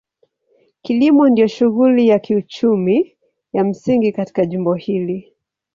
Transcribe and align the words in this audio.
Kilimo 0.81 1.29
ndio 1.29 1.47
shughuli 1.47 2.07
ya 2.07 2.19
kiuchumi 2.19 3.17
ya 3.53 3.63
msingi 3.63 4.11
katika 4.11 4.45
jimbo 4.45 4.73
hili. 4.73 5.33